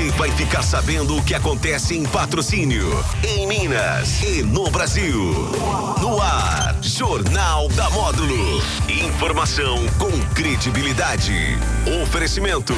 Você 0.00 0.10
vai 0.12 0.30
ficar 0.30 0.62
sabendo 0.62 1.14
o 1.14 1.22
que 1.22 1.34
acontece 1.34 1.94
em 1.94 2.04
patrocínio, 2.04 3.04
em 3.22 3.46
Minas 3.46 4.22
e 4.22 4.42
no 4.42 4.70
Brasil. 4.70 5.34
No 6.00 6.18
ar, 6.22 6.74
Jornal 6.80 7.68
da 7.68 7.90
Módulo. 7.90 8.62
Informação 8.88 9.76
com 9.98 10.10
credibilidade. 10.34 11.58
Oferecimento. 12.02 12.72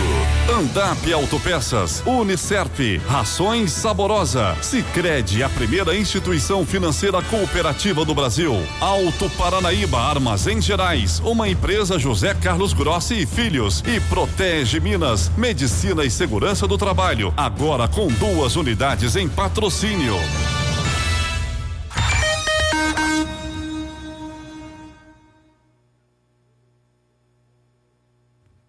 Andap 0.53 1.13
Autopeças, 1.13 2.03
Unicerp, 2.05 3.01
Rações 3.07 3.71
Saborosa, 3.71 4.57
Sicredi, 4.61 5.45
a 5.45 5.49
primeira 5.49 5.97
instituição 5.97 6.67
financeira 6.67 7.23
cooperativa 7.23 8.05
do 8.05 8.15
Brasil. 8.15 8.57
Alto 8.81 9.31
Paranaíba 9.31 9.99
Armazém 10.01 10.61
Gerais, 10.61 11.21
uma 11.21 11.49
empresa 11.49 12.01
José 12.01 12.35
Carlos 12.35 12.73
Grossi 12.73 13.23
e 13.23 13.27
Filhos 13.27 13.83
e 13.87 14.01
Protege 14.01 14.81
Minas, 14.81 15.31
Medicina 15.37 16.05
e 16.05 16.11
Segurança 16.11 16.67
do 16.67 16.77
Trabalho, 16.77 17.12
agora 17.37 17.87
com 17.87 18.09
duas 18.09 18.57
unidades 18.57 19.17
em 19.17 19.29
patrocínio. 19.29 20.15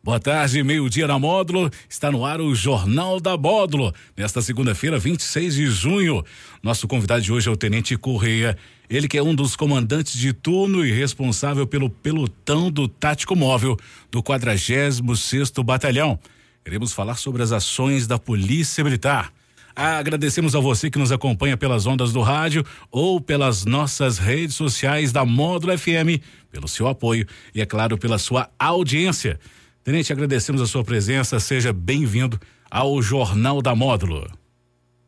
Boa 0.04 0.20
tarde, 0.20 0.62
meio-dia 0.62 1.08
na 1.08 1.18
Módulo. 1.18 1.72
Está 1.88 2.12
no 2.12 2.26
ar 2.26 2.42
o 2.42 2.54
Jornal 2.54 3.22
da 3.22 3.38
Módulo. 3.38 3.94
Nesta 4.18 4.42
segunda-feira, 4.42 5.00
26 5.00 5.56
de 5.56 5.68
junho. 5.68 6.22
Nosso 6.62 6.86
convidado 6.86 7.22
de 7.22 7.32
hoje 7.32 7.48
é 7.48 7.52
o 7.52 7.56
Tenente 7.56 7.96
Correia. 7.96 8.58
Ele 8.90 9.08
que 9.08 9.18
é 9.18 9.24
um 9.24 9.34
dos 9.34 9.56
comandantes 9.56 10.20
de 10.20 10.34
turno 10.34 10.86
e 10.86 10.92
responsável 10.92 11.66
pelo 11.66 11.90
pelotão 11.90 12.70
do 12.70 12.90
Tático 12.90 13.38
Móvel 13.38 13.78
do 14.12 14.22
46º 14.22 15.64
Batalhão. 15.64 16.20
Iremos 16.66 16.94
falar 16.94 17.16
sobre 17.16 17.44
as 17.44 17.52
ações 17.52 18.08
da 18.08 18.18
Polícia 18.18 18.84
Militar. 18.84 19.34
Agradecemos 19.76 20.56
a 20.56 20.60
você 20.60 20.90
que 20.90 21.00
nos 21.00 21.12
acompanha 21.12 21.58
pelas 21.58 21.86
ondas 21.88 22.14
do 22.14 22.22
rádio 22.22 22.64
ou 22.92 23.20
pelas 23.20 23.66
nossas 23.66 24.18
redes 24.18 24.56
sociais 24.56 25.12
da 25.12 25.26
Módulo 25.26 25.78
FM, 25.78 26.22
pelo 26.52 26.68
seu 26.68 26.88
apoio 26.88 27.28
e, 27.54 27.62
é 27.62 27.66
claro, 27.66 27.98
pela 27.98 28.20
sua 28.20 28.50
audiência. 28.58 29.40
Tenente, 29.84 30.14
agradecemos 30.14 30.62
a 30.62 30.68
sua 30.68 30.84
presença. 30.84 31.40
Seja 31.40 31.74
bem-vindo 31.74 32.40
ao 32.70 33.02
Jornal 33.02 33.62
da 33.62 33.76
Módulo. 33.76 34.32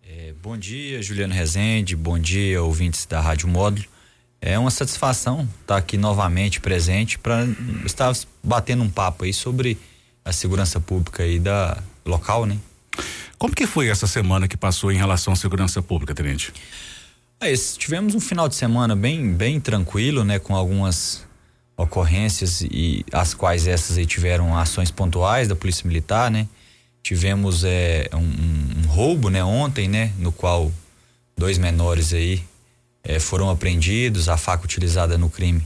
É, 0.04 0.34
bom 0.42 0.58
dia, 0.58 1.02
Juliano 1.02 1.34
Rezende. 1.34 1.96
Bom 1.96 2.18
dia, 2.18 2.62
ouvintes 2.62 3.06
da 3.06 3.22
Rádio 3.22 3.48
Módulo. 3.48 3.86
É 4.42 4.60
uma 4.60 4.72
satisfação 4.72 5.48
estar 5.62 5.78
aqui 5.78 5.98
novamente 5.98 6.60
presente 6.60 7.18
para 7.18 7.48
estar 7.86 8.14
batendo 8.44 8.84
um 8.84 8.90
papo 8.90 9.24
aí 9.24 9.34
sobre 9.34 9.78
a 10.26 10.34
segurança 10.34 10.80
pública 10.80 11.22
aí 11.22 11.38
da 11.38 11.78
local, 12.04 12.48
né? 12.48 12.58
Como 13.38 13.54
que 13.54 13.68
foi 13.68 13.90
essa 13.90 14.08
semana 14.08 14.48
que 14.48 14.58
passou 14.58 14.92
em 14.92 14.98
relação 14.98 15.32
à 15.32 15.36
segurança 15.36 15.82
pública, 15.84 16.16
Tenente? 16.16 16.52
É, 17.40 17.54
tivemos 17.54 18.16
um 18.16 18.20
final 18.20 18.50
de 18.50 18.56
semana 18.56 18.96
bem, 18.96 19.32
bem 19.32 19.60
tranquilo, 19.60 20.24
né? 20.24 20.40
Com 20.40 20.56
algumas 20.56 21.24
ocorrências 21.78 22.62
e 22.62 23.06
as 23.12 23.34
quais 23.34 23.68
essas 23.68 23.98
aí 23.98 24.06
tiveram 24.06 24.58
ações 24.58 24.90
pontuais 24.90 25.48
da 25.48 25.56
Polícia 25.56 25.88
Militar, 25.88 26.32
né? 26.32 26.48
Tivemos 27.04 27.64
é, 27.64 28.10
um, 28.14 28.18
um, 28.18 28.88
roubo, 28.88 29.30
né? 29.30 29.44
Ontem, 29.44 29.88
né? 29.88 30.12
No 30.18 30.32
qual 30.32 30.72
dois 31.38 31.60
menores 31.60 32.14
aí 32.14 32.44
é, 33.04 33.20
foram 33.20 33.50
apreendidos, 33.50 34.28
a 34.28 34.38
faca 34.38 34.64
utilizada 34.64 35.18
no 35.18 35.30
crime 35.30 35.62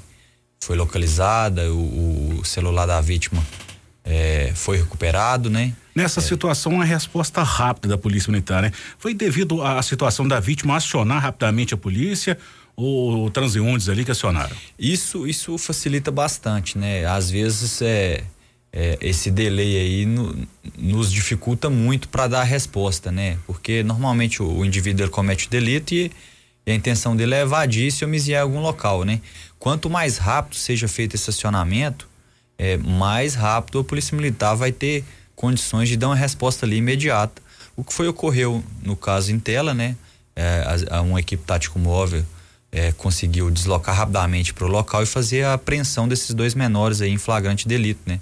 foi 0.59 0.75
localizada, 0.75 1.71
o, 1.71 2.39
o 2.39 2.45
celular 2.45 2.85
da 2.85 2.99
vítima 2.99 3.41
é, 4.09 4.51
foi 4.55 4.77
recuperado, 4.77 5.51
né? 5.51 5.71
Nessa 5.93 6.19
é. 6.19 6.23
situação, 6.23 6.81
a 6.81 6.83
resposta 6.83 7.43
rápida 7.43 7.89
da 7.89 7.97
Polícia 7.97 8.31
Militar, 8.31 8.63
né? 8.63 8.71
Foi 8.97 9.13
devido 9.13 9.61
à 9.61 9.81
situação 9.83 10.27
da 10.27 10.39
vítima 10.39 10.75
acionar 10.75 11.21
rapidamente 11.21 11.75
a 11.75 11.77
polícia 11.77 12.35
ou 12.75 13.29
transeuntes 13.29 13.87
ali 13.87 14.03
que 14.03 14.11
acionaram? 14.11 14.55
Isso, 14.79 15.27
isso 15.27 15.57
facilita 15.59 16.09
bastante, 16.09 16.75
né? 16.77 17.05
Às 17.05 17.29
vezes 17.29 17.83
é, 17.83 18.23
é 18.73 18.97
esse 18.99 19.29
delay 19.29 19.77
aí 19.77 20.05
no, 20.07 20.47
nos 20.75 21.11
dificulta 21.11 21.69
muito 21.69 22.09
para 22.09 22.27
dar 22.27 22.41
a 22.41 22.45
resposta, 22.45 23.11
né? 23.11 23.37
Porque 23.45 23.83
normalmente 23.83 24.41
o, 24.41 24.49
o 24.49 24.65
indivíduo 24.65 25.07
comete 25.09 25.45
o 25.45 25.49
delito 25.51 25.93
e, 25.93 26.11
e, 26.65 26.71
a 26.71 26.73
intenção 26.73 27.15
dele 27.15 27.35
é 27.35 27.41
evadir 27.41 27.87
e 27.87 27.91
se 27.91 28.03
homiciar 28.03 28.39
em 28.39 28.43
algum 28.43 28.59
local, 28.59 29.03
né? 29.03 29.21
Quanto 29.59 29.87
mais 29.87 30.17
rápido 30.17 30.55
seja 30.55 30.87
feito 30.87 31.15
esse 31.15 31.29
acionamento, 31.29 32.08
é, 32.59 32.77
mais 32.77 33.33
rápido 33.33 33.79
a 33.79 33.83
polícia 33.83 34.15
militar 34.15 34.53
vai 34.53 34.71
ter 34.71 35.05
condições 35.35 35.87
de 35.87 35.95
dar 35.95 36.09
uma 36.09 36.15
resposta 36.15 36.65
ali 36.65 36.75
imediata. 36.75 37.41
O 37.75 37.83
que 37.83 37.93
foi 37.93 38.09
ocorreu 38.09 38.61
no 38.83 38.97
caso 38.97 39.31
em 39.31 39.39
tela, 39.39 39.73
né? 39.73 39.95
É, 40.35 40.85
a, 40.91 40.97
a 40.97 41.01
uma 41.01 41.19
equipe 41.19 41.41
tático 41.43 41.79
móvel 41.79 42.25
é, 42.71 42.91
conseguiu 42.91 43.49
deslocar 43.49 43.95
rapidamente 43.95 44.53
para 44.53 44.65
o 44.65 44.67
local 44.67 45.01
e 45.01 45.05
fazer 45.05 45.43
a 45.43 45.53
apreensão 45.53 46.07
desses 46.07 46.33
dois 46.33 46.53
menores 46.53 47.01
aí 47.01 47.09
em 47.09 47.17
flagrante 47.17 47.67
delito, 47.67 48.01
né? 48.05 48.19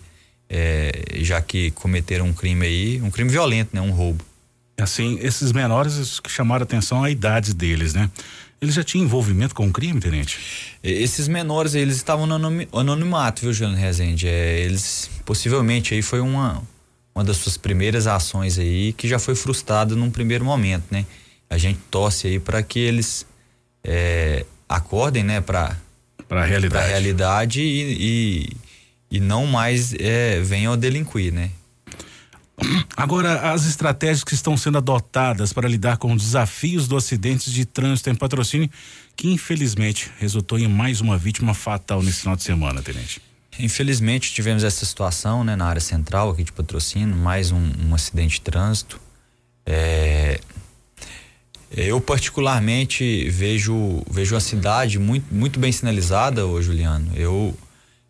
É, 0.50 0.92
já 1.16 1.42
que 1.42 1.72
cometeram 1.72 2.26
um 2.26 2.34
crime 2.34 2.66
aí, 2.66 3.02
um 3.02 3.10
crime 3.10 3.30
violento, 3.30 3.72
né? 3.74 3.82
Um 3.82 3.92
roubo. 3.92 4.24
Assim, 4.80 5.18
esses 5.20 5.52
menores 5.52 6.20
que 6.20 6.30
chamaram 6.30 6.62
atenção 6.62 7.04
a 7.04 7.10
idade 7.10 7.54
deles, 7.54 7.96
né? 7.96 8.12
Eles 8.60 8.74
já 8.74 8.84
tinham 8.84 9.06
envolvimento 9.06 9.54
com 9.54 9.68
o 9.68 9.72
crime, 9.72 10.00
tenente? 10.00 10.40
Esses 10.84 11.28
menores, 11.28 11.76
eles 11.76 11.96
estavam 11.96 12.26
no 12.26 12.36
anonimato, 12.74 13.42
viu, 13.44 13.54
Juliano 13.54 13.78
Rezende? 13.78 14.28
É, 14.28 14.60
eles, 14.62 15.10
possivelmente, 15.26 15.94
aí 15.94 16.02
foi 16.02 16.20
uma, 16.20 16.64
uma 17.14 17.24
das 17.24 17.38
suas 17.38 17.56
primeiras 17.56 18.08
ações 18.08 18.58
aí 18.58 18.94
que 18.94 19.08
já 19.08 19.20
foi 19.20 19.36
frustrada 19.36 19.96
num 19.96 20.10
primeiro 20.10 20.44
momento, 20.44 20.86
né? 20.90 21.06
A 21.50 21.58
gente 21.58 21.80
torce 21.92 22.28
aí 22.28 22.40
para 22.40 22.64
que 22.64 22.80
eles 22.80 23.26
é, 23.84 24.44
acordem, 24.68 25.24
né, 25.24 25.40
para 25.40 25.78
para 26.28 26.42
a 26.42 26.46
realidade, 26.46 26.84
pra 26.84 26.92
realidade 26.92 27.62
e, 27.62 28.50
e, 29.12 29.18
e 29.18 29.20
não 29.20 29.46
mais 29.46 29.94
é, 29.94 30.42
venham 30.42 30.74
a 30.74 30.76
delinquir, 30.76 31.34
né? 31.34 31.52
Agora, 32.96 33.52
as 33.52 33.66
estratégias 33.68 34.24
que 34.24 34.34
estão 34.34 34.58
sendo 34.58 34.80
adotadas 34.80 35.54
para 35.54 35.70
lidar 35.70 35.98
com 35.98 36.12
os 36.12 36.24
desafios 36.24 36.88
do 36.88 36.98
acidente 36.98 37.52
de 37.52 37.64
trânsito 37.64 38.10
em 38.10 38.16
patrocínio, 38.16 38.70
que 39.16 39.32
infelizmente 39.32 40.12
resultou 40.18 40.58
em 40.58 40.68
mais 40.68 41.00
uma 41.00 41.18
vítima 41.18 41.54
fatal 41.54 42.02
nesse 42.02 42.22
final 42.22 42.36
de 42.36 42.44
semana, 42.44 42.82
Tenente. 42.82 43.22
Infelizmente 43.60 44.34
tivemos 44.34 44.64
essa 44.64 44.86
situação, 44.86 45.44
né, 45.44 45.56
na 45.56 45.66
área 45.66 45.82
central 45.82 46.32
aqui 46.32 46.44
de 46.44 46.52
patrocínio, 46.52 47.16
mais 47.16 47.52
um, 47.52 47.72
um 47.88 47.94
acidente 47.94 48.36
de 48.36 48.42
trânsito. 48.42 49.00
É, 49.66 50.40
eu 51.72 52.00
particularmente 52.02 53.30
vejo 53.30 54.02
vejo 54.10 54.36
a 54.36 54.40
cidade 54.40 54.98
muito, 54.98 55.34
muito 55.34 55.60
bem 55.60 55.72
sinalizada, 55.72 56.46
ô 56.46 56.62
Juliano. 56.62 57.12
Eu 57.16 57.56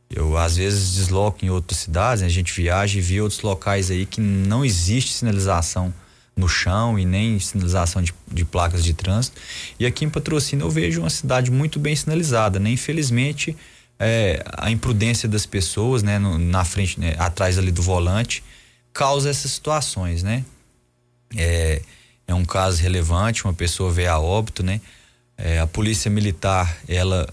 eu 0.10 0.38
às 0.38 0.58
vezes 0.58 0.96
desloco 0.96 1.44
em 1.44 1.50
outras 1.50 1.80
cidades, 1.80 2.22
né? 2.22 2.28
a 2.28 2.32
gente 2.32 2.54
viaja 2.54 2.98
e 2.98 3.02
vê 3.02 3.22
outros 3.22 3.42
locais 3.42 3.92
aí 3.92 4.06
que 4.06 4.22
não 4.22 4.64
existe 4.64 5.14
sinalização 5.14 5.94
no 6.36 6.48
chão 6.48 6.98
e 6.98 7.04
nem 7.04 7.40
sinalização 7.40 8.02
de, 8.02 8.14
de 8.32 8.46
placas 8.46 8.84
de 8.84 8.94
trânsito. 8.94 9.42
E 9.80 9.86
aqui 9.86 10.06
em 10.06 10.10
Patrocínio 10.10 10.66
eu 10.66 10.70
vejo 10.70 11.02
uma 11.02 11.10
cidade 11.10 11.50
muito 11.50 11.80
bem 11.80 11.96
sinalizada, 11.96 12.60
né? 12.60 12.70
Infelizmente, 12.70 13.58
é, 14.00 14.44
a 14.56 14.70
imprudência 14.70 15.28
das 15.28 15.48
pessoas, 15.48 16.04
né, 16.04 16.20
no, 16.20 16.38
na 16.38 16.64
frente, 16.64 17.00
né, 17.00 17.16
atrás 17.18 17.58
ali 17.58 17.72
do 17.72 17.82
volante, 17.82 18.44
causa 18.94 19.30
essas 19.30 19.52
situações, 19.52 20.22
né? 20.22 20.46
É, 21.36 21.82
é 22.28 22.34
um 22.34 22.46
caso 22.46 22.82
relevante, 22.82 23.44
uma 23.44 23.54
pessoa 23.54 23.92
veio 23.92 24.12
a 24.12 24.20
óbito, 24.20 24.62
né? 24.62 24.80
É, 25.38 25.60
a 25.60 25.68
polícia 25.68 26.10
militar, 26.10 26.78
ela 26.88 27.28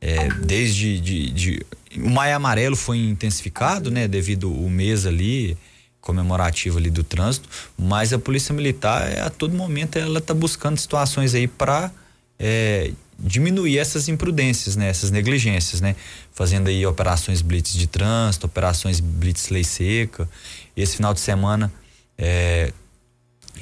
é, 0.00 0.28
desde 0.28 0.98
de, 0.98 1.30
de, 1.30 1.66
o 1.96 2.08
Maio 2.08 2.36
Amarelo 2.36 2.76
foi 2.76 2.98
intensificado, 2.98 3.90
né? 3.90 4.08
Devido 4.08 4.50
o 4.50 4.70
mês 4.70 5.04
ali 5.06 5.56
comemorativo 6.00 6.78
ali 6.78 6.90
do 6.90 7.04
trânsito, 7.04 7.48
mas 7.76 8.12
a 8.12 8.18
polícia 8.18 8.54
militar 8.54 9.18
a 9.18 9.28
todo 9.28 9.54
momento 9.54 9.98
ela 9.98 10.18
está 10.18 10.32
buscando 10.32 10.78
situações 10.78 11.34
aí 11.34 11.46
para 11.46 11.92
é, 12.38 12.92
diminuir 13.18 13.78
essas 13.78 14.08
imprudências, 14.08 14.76
né? 14.76 14.88
Essas 14.88 15.10
negligências, 15.10 15.82
né? 15.82 15.94
Fazendo 16.32 16.68
aí 16.68 16.86
operações 16.86 17.42
blitz 17.42 17.74
de 17.74 17.86
trânsito, 17.86 18.46
operações 18.46 18.98
blitz 19.00 19.50
lei 19.50 19.64
seca. 19.64 20.26
Esse 20.74 20.96
final 20.96 21.12
de 21.12 21.20
semana 21.20 21.70
é, 22.16 22.72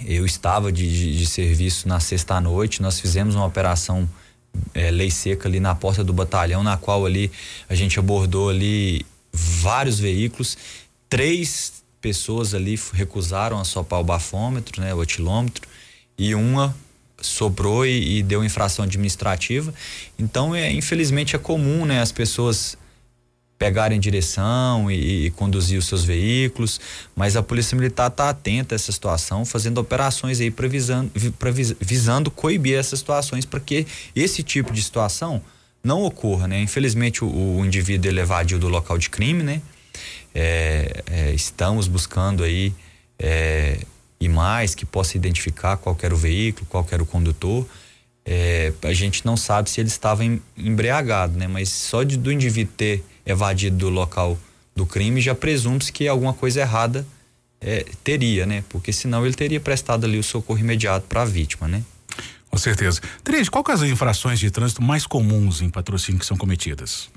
eu 0.06 0.24
estava 0.24 0.70
de, 0.70 0.88
de, 0.88 1.18
de 1.18 1.26
serviço 1.26 1.88
na 1.88 1.98
sexta 1.98 2.40
noite, 2.40 2.80
nós 2.80 3.00
fizemos 3.00 3.34
uma 3.34 3.46
operação 3.46 4.08
é, 4.74 4.90
lei 4.90 5.10
seca 5.10 5.48
ali 5.48 5.60
na 5.60 5.74
porta 5.74 6.02
do 6.04 6.12
batalhão, 6.12 6.62
na 6.62 6.76
qual 6.76 7.04
ali 7.04 7.30
a 7.68 7.74
gente 7.74 7.98
abordou 7.98 8.48
ali 8.48 9.04
vários 9.32 9.98
veículos, 9.98 10.56
três 11.08 11.82
pessoas 12.00 12.54
ali 12.54 12.78
recusaram 12.92 13.58
a 13.58 13.64
sopar 13.64 14.00
o 14.00 14.04
bafômetro, 14.04 14.80
né, 14.80 14.94
o 14.94 15.02
etilômetro, 15.02 15.66
e 16.16 16.34
uma 16.34 16.74
sobrou 17.20 17.84
e, 17.84 18.18
e 18.18 18.22
deu 18.22 18.44
infração 18.44 18.84
administrativa. 18.84 19.74
Então, 20.18 20.54
é, 20.54 20.72
infelizmente 20.72 21.34
é 21.34 21.38
comum, 21.38 21.84
né, 21.84 22.00
as 22.00 22.12
pessoas 22.12 22.76
pegarem 23.58 23.98
direção 23.98 24.90
e, 24.90 25.26
e, 25.26 25.30
conduzir 25.32 25.78
os 25.78 25.86
seus 25.86 26.04
veículos, 26.04 26.80
mas 27.16 27.34
a 27.34 27.42
Polícia 27.42 27.76
Militar 27.76 28.08
está 28.08 28.28
atenta 28.28 28.74
a 28.74 28.76
essa 28.76 28.92
situação, 28.92 29.44
fazendo 29.44 29.78
operações 29.78 30.40
aí 30.40 30.54
visando, 30.68 31.10
visando 31.80 32.30
coibir 32.30 32.78
essas 32.78 33.00
situações 33.00 33.44
para 33.44 33.58
que 33.58 33.86
esse 34.14 34.42
tipo 34.44 34.72
de 34.72 34.80
situação 34.80 35.42
não 35.82 36.04
ocorra, 36.04 36.46
né? 36.46 36.60
Infelizmente 36.60 37.24
o, 37.24 37.28
o 37.58 37.64
indivíduo 37.64 38.10
ele 38.10 38.20
evadiu 38.20 38.58
do 38.58 38.68
local 38.68 38.96
de 38.96 39.10
crime, 39.10 39.42
né? 39.42 39.60
É, 40.34 41.02
é, 41.10 41.32
estamos 41.32 41.88
buscando 41.88 42.44
aí 42.44 42.72
é, 43.18 43.80
e 44.20 44.28
mais 44.28 44.74
que 44.74 44.86
possa 44.86 45.16
identificar 45.16 45.76
qual 45.76 45.96
era 46.00 46.14
o 46.14 46.18
veículo, 46.18 46.66
qual 46.66 46.86
era 46.90 47.02
o 47.02 47.06
condutor. 47.06 47.66
É, 48.24 48.72
a 48.82 48.92
gente 48.92 49.24
não 49.24 49.36
sabe 49.36 49.70
se 49.70 49.80
ele 49.80 49.88
estava 49.88 50.22
embriagado, 50.56 51.36
né? 51.36 51.48
Mas 51.48 51.70
só 51.70 52.02
de, 52.02 52.16
do 52.16 52.30
indivíduo 52.30 52.72
ter 52.76 53.04
evadido 53.28 53.76
do 53.76 53.88
local 53.88 54.38
do 54.74 54.86
crime 54.86 55.20
já 55.20 55.34
presume-se 55.34 55.92
que 55.92 56.08
alguma 56.08 56.32
coisa 56.32 56.60
errada 56.60 57.06
é, 57.60 57.84
teria, 58.02 58.46
né? 58.46 58.64
Porque 58.68 58.92
senão 58.92 59.24
ele 59.26 59.34
teria 59.34 59.60
prestado 59.60 60.04
ali 60.04 60.18
o 60.18 60.22
socorro 60.22 60.58
imediato 60.58 61.06
para 61.06 61.22
a 61.22 61.24
vítima, 61.24 61.68
né? 61.68 61.82
Com 62.50 62.56
certeza. 62.56 63.00
Três, 63.22 63.48
qual 63.48 63.62
que 63.62 63.70
as 63.70 63.82
infrações 63.82 64.38
de 64.38 64.50
trânsito 64.50 64.82
mais 64.82 65.06
comuns 65.06 65.60
em 65.60 65.68
patrocínio 65.68 66.18
que 66.18 66.26
são 66.26 66.36
cometidas? 66.36 67.10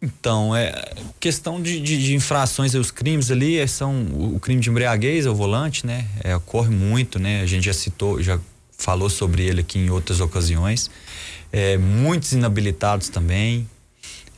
Então, 0.00 0.54
é 0.54 0.92
questão 1.18 1.60
de, 1.60 1.80
de, 1.80 2.04
de 2.04 2.14
infrações, 2.14 2.74
os 2.74 2.90
crimes 2.90 3.30
ali 3.30 3.58
é, 3.58 3.66
são 3.66 4.02
o, 4.12 4.36
o 4.36 4.40
crime 4.40 4.60
de 4.60 4.68
embriaguez 4.68 5.26
ao 5.26 5.34
volante, 5.34 5.86
né? 5.86 6.06
É, 6.22 6.36
ocorre 6.36 6.68
muito, 6.68 7.18
né? 7.18 7.40
A 7.40 7.46
gente 7.46 7.64
já 7.64 7.72
citou, 7.72 8.22
já 8.22 8.38
falou 8.76 9.08
sobre 9.08 9.44
ele 9.44 9.62
aqui 9.62 9.78
em 9.78 9.88
outras 9.88 10.20
ocasiões. 10.20 10.90
É, 11.50 11.78
muitos 11.78 12.32
inabilitados 12.32 13.08
também, 13.08 13.66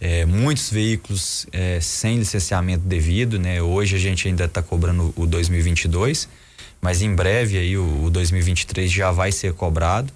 é, 0.00 0.25
muitos 0.26 0.70
veículos 0.70 1.46
é, 1.52 1.81
sem 1.81 2.19
licenciamento 2.19 2.84
devido, 2.84 3.38
né? 3.38 3.60
Hoje 3.62 3.96
a 3.96 3.98
gente 3.98 4.28
ainda 4.28 4.44
está 4.44 4.62
cobrando 4.62 5.12
o 5.16 5.26
2022, 5.26 6.28
mas 6.81 7.02
em 7.02 7.14
breve 7.14 7.58
aí 7.58 7.76
o, 7.76 8.04
o 8.04 8.10
2023 8.10 8.90
já 8.90 9.10
vai 9.10 9.32
ser 9.32 9.52
cobrado. 9.54 10.12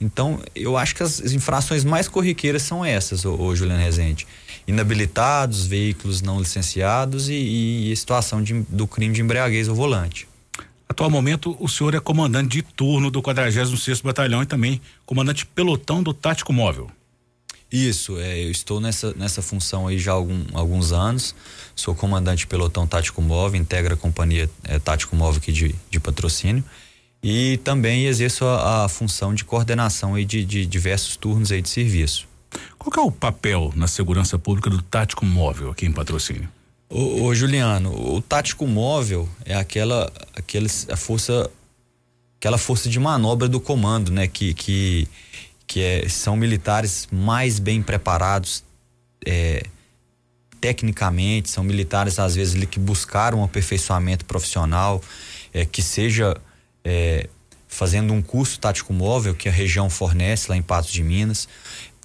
Então, 0.00 0.40
eu 0.54 0.76
acho 0.76 0.96
que 0.96 1.02
as 1.02 1.20
infrações 1.32 1.84
mais 1.84 2.08
corriqueiras 2.08 2.62
são 2.62 2.84
essas, 2.84 3.24
ô 3.24 3.54
Juliano 3.54 3.80
Rezende. 3.80 4.26
Inabilitados, 4.66 5.66
veículos 5.66 6.22
não 6.22 6.38
licenciados 6.38 7.28
e, 7.28 7.90
e 7.90 7.96
situação 7.96 8.42
de, 8.42 8.64
do 8.68 8.86
crime 8.86 9.14
de 9.14 9.22
embriaguez 9.22 9.68
ao 9.68 9.74
volante. 9.74 10.28
Atual 10.88 11.08
momento, 11.08 11.56
o 11.60 11.68
senhor 11.68 11.94
é 11.94 12.00
comandante 12.00 12.48
de 12.48 12.62
turno 12.62 13.12
do 13.12 13.22
46º 13.22 14.02
Batalhão 14.02 14.42
e 14.42 14.46
também 14.46 14.80
comandante 15.06 15.46
pelotão 15.46 16.02
do 16.02 16.12
Tático 16.12 16.52
Móvel. 16.52 16.90
Isso, 17.72 18.18
é, 18.18 18.44
eu 18.44 18.50
estou 18.50 18.80
nessa, 18.80 19.14
nessa 19.14 19.40
função 19.40 19.86
aí 19.86 19.98
já 19.98 20.10
há 20.10 20.14
algum, 20.14 20.44
alguns 20.52 20.92
anos. 20.92 21.34
Sou 21.76 21.94
comandante 21.94 22.46
pelotão 22.46 22.86
tático 22.86 23.22
móvel, 23.22 23.60
integra 23.60 23.94
a 23.94 23.96
companhia 23.96 24.50
é, 24.64 24.78
tático 24.78 25.14
móvel 25.14 25.40
aqui 25.40 25.52
de, 25.52 25.74
de 25.88 26.00
patrocínio. 26.00 26.64
E 27.22 27.58
também 27.58 28.06
exerço 28.06 28.44
a, 28.44 28.84
a 28.84 28.88
função 28.88 29.34
de 29.34 29.44
coordenação 29.44 30.14
aí 30.14 30.24
de, 30.24 30.44
de, 30.44 30.66
diversos 30.66 31.16
turnos 31.16 31.52
aí 31.52 31.62
de 31.62 31.68
serviço. 31.68 32.26
Qual 32.76 33.04
é 33.04 33.06
o 33.06 33.12
papel 33.12 33.72
na 33.76 33.86
segurança 33.86 34.36
pública 34.38 34.68
do 34.68 34.82
tático 34.82 35.24
móvel 35.24 35.70
aqui 35.70 35.86
em 35.86 35.92
patrocínio? 35.92 36.48
Ô, 36.88 37.26
ô 37.26 37.34
Juliano, 37.34 38.16
o 38.16 38.20
tático 38.20 38.66
móvel 38.66 39.28
é 39.44 39.54
aquela, 39.54 40.10
aquela 40.34 40.66
a 40.90 40.96
força, 40.96 41.48
aquela 42.36 42.58
força 42.58 42.88
de 42.88 42.98
manobra 42.98 43.48
do 43.48 43.60
comando, 43.60 44.10
né? 44.10 44.26
Que, 44.26 44.54
que 44.54 45.06
que 45.70 45.80
é, 45.84 46.08
são 46.08 46.36
militares 46.36 47.06
mais 47.12 47.60
bem 47.60 47.80
preparados 47.80 48.64
é, 49.24 49.62
tecnicamente, 50.60 51.48
são 51.48 51.62
militares 51.62 52.18
às 52.18 52.34
vezes 52.34 52.64
que 52.64 52.80
buscaram 52.80 53.38
um 53.38 53.44
aperfeiçoamento 53.44 54.24
profissional, 54.24 55.00
é, 55.54 55.64
que 55.64 55.80
seja 55.80 56.36
é, 56.84 57.28
fazendo 57.68 58.12
um 58.12 58.20
curso 58.20 58.58
tático 58.58 58.92
móvel 58.92 59.32
que 59.32 59.48
a 59.48 59.52
região 59.52 59.88
fornece 59.88 60.50
lá 60.50 60.56
em 60.56 60.62
Patos 60.62 60.90
de 60.90 61.04
Minas. 61.04 61.48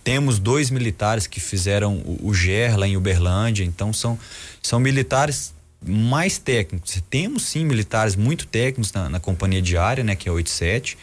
Temos 0.04 0.38
dois 0.38 0.70
militares 0.70 1.26
que 1.26 1.40
fizeram 1.40 1.96
o, 2.06 2.20
o 2.28 2.34
GER 2.36 2.78
lá 2.78 2.88
em 2.88 2.96
Uberlândia, 2.96 3.64
então 3.64 3.92
são, 3.92 4.20
são 4.62 4.80
militares 4.80 5.55
mais 5.88 6.38
técnicos. 6.38 7.02
Temos 7.10 7.44
sim 7.44 7.64
militares 7.64 8.16
muito 8.16 8.48
técnicos 8.48 8.92
na, 8.92 9.10
na 9.10 9.20
companhia 9.20 9.62
diária, 9.62 10.04
né, 10.04 10.16
que 10.16 10.28
é 10.28 10.32
87, 10.32 10.98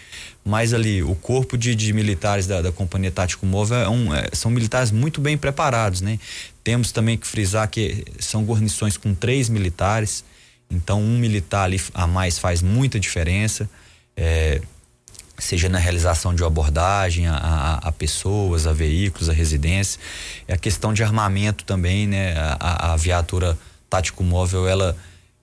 mas 0.44 0.74
ali 0.74 1.02
o 1.02 1.14
corpo 1.14 1.56
de, 1.56 1.74
de 1.74 1.92
militares 1.92 2.46
da, 2.46 2.60
da, 2.60 2.72
companhia 2.72 3.10
tático 3.10 3.46
móvel 3.46 3.78
é 3.78 3.88
um, 3.88 4.14
é, 4.14 4.28
são 4.32 4.50
militares 4.50 4.90
muito 4.90 5.20
bem 5.20 5.38
preparados, 5.38 6.00
né? 6.00 6.18
Temos 6.64 6.90
também 6.90 7.16
que 7.16 7.26
frisar 7.26 7.68
que 7.68 8.04
são 8.18 8.44
guarnições 8.44 8.96
com 8.96 9.14
três 9.14 9.48
militares, 9.48 10.24
então 10.68 11.00
um 11.00 11.16
militar 11.16 11.64
ali 11.64 11.80
a 11.94 12.06
mais 12.06 12.38
faz 12.38 12.60
muita 12.60 12.98
diferença, 12.98 13.70
é, 14.16 14.60
seja 15.38 15.68
na 15.68 15.78
realização 15.78 16.34
de 16.34 16.42
abordagem 16.42 17.28
a, 17.28 17.36
a, 17.36 17.74
a, 17.88 17.92
pessoas, 17.92 18.66
a 18.66 18.72
veículos, 18.72 19.28
a 19.28 19.32
residência, 19.32 20.00
é 20.48 20.54
a 20.54 20.58
questão 20.58 20.92
de 20.92 21.04
armamento 21.04 21.64
também, 21.64 22.08
né? 22.08 22.34
A, 22.36 22.92
a 22.92 22.96
viatura 22.96 23.56
tático 23.92 24.24
móvel 24.24 24.66
ela 24.66 24.96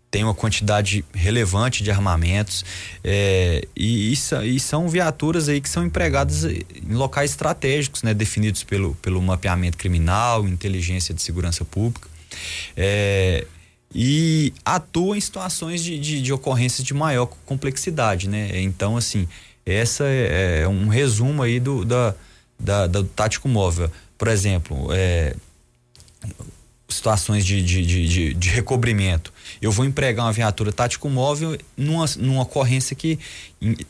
tem 0.10 0.24
uma 0.24 0.34
quantidade 0.34 1.06
relevante 1.14 1.84
de 1.84 1.92
armamentos 1.92 2.66
é, 3.04 3.68
e, 3.78 4.12
e, 4.12 4.60
são 4.60 4.90
viaturas 4.90 5.48
aí 5.48 5.62
que 5.62 5.70
são 5.70 5.86
empregadas 5.86 6.46
em 6.46 6.94
locais 6.94 7.30
estratégicos, 7.30 8.02
né, 8.02 8.12
definidos 8.12 8.64
pelo, 8.64 8.96
pelo 8.96 9.22
mapeamento 9.22 9.78
criminal, 9.78 10.48
inteligência 10.48 11.14
de 11.14 11.22
segurança 11.22 11.64
pública. 11.64 12.08
É, 12.76 13.46
e 13.94 14.52
atuam 14.66 15.16
em 15.16 15.22
situações 15.22 15.84
de, 15.84 16.00
de, 16.00 16.24
de 16.24 16.34
ocorrências 16.34 16.84
de 16.84 16.94
maior 16.96 17.28
complexidade, 17.46 18.28
né? 18.28 18.62
Então, 18.62 18.98
assim, 18.98 19.28
essa 19.64 20.06
é, 20.06 20.62
é 20.64 20.68
um 20.68 20.88
resumo 20.88 21.44
aí 21.44 21.60
do, 21.60 21.86
da, 21.86 22.16
da, 22.60 22.88
do 22.88 23.04
tático 23.04 23.48
móvel. 23.48 23.92
Por 24.18 24.28
exemplo, 24.28 24.90
é, 24.92 25.36
situações 26.90 27.46
de, 27.46 27.62
de, 27.62 27.86
de, 27.86 28.34
de, 28.34 28.50
recobrimento. 28.50 29.32
Eu 29.62 29.72
vou 29.72 29.86
empregar 29.86 30.26
uma 30.26 30.32
viatura 30.32 30.72
tático 30.72 31.08
móvel 31.10 31.58
numa, 31.78 32.06
numa 32.18 32.42
ocorrência 32.42 32.96
que, 32.96 33.20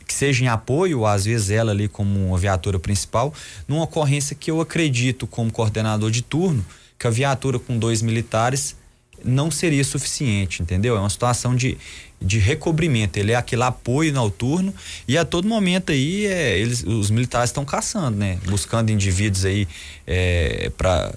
que 0.06 0.14
seja 0.14 0.44
em 0.44 0.48
apoio, 0.48 1.06
às 1.06 1.24
vezes 1.24 1.50
ela 1.50 1.72
ali 1.72 1.88
como 1.88 2.28
uma 2.28 2.38
viatura 2.38 2.78
principal, 2.78 3.32
numa 3.66 3.84
ocorrência 3.84 4.36
que 4.36 4.50
eu 4.50 4.60
acredito 4.60 5.26
como 5.26 5.50
coordenador 5.50 6.10
de 6.10 6.22
turno 6.22 6.64
que 6.98 7.06
a 7.06 7.10
viatura 7.10 7.58
com 7.58 7.78
dois 7.78 8.02
militares 8.02 8.76
não 9.24 9.50
seria 9.50 9.82
suficiente, 9.84 10.62
entendeu? 10.62 10.96
É 10.96 11.00
uma 11.00 11.08
situação 11.08 11.56
de, 11.56 11.78
de 12.20 12.38
recobrimento, 12.38 13.18
ele 13.18 13.32
é 13.32 13.36
aquele 13.36 13.62
apoio 13.62 14.12
no 14.12 14.30
turno 14.30 14.74
e 15.08 15.16
a 15.16 15.24
todo 15.24 15.48
momento 15.48 15.92
aí 15.92 16.26
é, 16.26 16.58
eles, 16.58 16.82
os 16.82 17.10
militares 17.10 17.50
estão 17.50 17.64
caçando, 17.64 18.18
né? 18.18 18.38
Buscando 18.46 18.90
indivíduos 18.90 19.44
aí 19.44 19.66
é, 20.06 20.70
para 20.76 21.12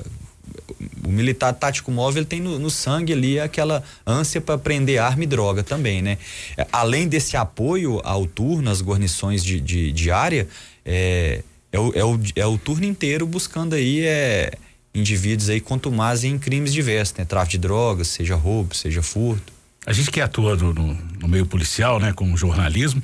o 1.03 1.10
militar 1.10 1.53
tático 1.53 1.91
móvel 1.91 2.25
tem 2.25 2.39
no, 2.39 2.57
no, 2.60 2.69
sangue 2.69 3.13
ali 3.13 3.39
aquela 3.39 3.83
ânsia 4.05 4.39
para 4.39 4.57
prender 4.57 5.00
arma 5.00 5.24
e 5.24 5.27
droga 5.27 5.63
também, 5.63 6.01
né? 6.01 6.17
É, 6.57 6.65
além 6.72 7.07
desse 7.07 7.36
apoio 7.38 8.00
ao 8.03 8.25
turno, 8.25 8.69
às 8.69 8.81
guarnições 8.81 9.43
de, 9.43 9.60
de, 9.60 9.91
de 9.91 10.12
área, 10.12 10.48
é, 10.86 11.43
é, 11.72 11.79
o, 11.79 11.91
é, 11.95 12.03
o, 12.03 12.19
é 12.36 12.45
o 12.45 12.57
turno 12.57 12.86
inteiro 12.86 13.25
buscando 13.25 13.75
aí 13.75 14.01
é, 14.05 14.53
indivíduos 14.93 15.50
aí 15.50 15.60
contumazes 15.60 16.25
em 16.25 16.38
crimes 16.38 16.74
diversos, 16.74 17.17
né? 17.17 17.25
Tráfico 17.25 17.51
de 17.51 17.57
drogas, 17.57 18.07
seja 18.07 18.36
roubo, 18.36 18.75
seja 18.75 19.01
furto. 19.01 19.51
A 19.86 19.91
gente 19.91 20.12
que 20.12 20.22
atua 20.22 20.55
no, 20.55 20.74
no 20.74 21.27
meio 21.27 21.45
policial, 21.45 22.00
né, 22.00 22.13
com 22.13 22.38
jornalismo, 22.38 23.03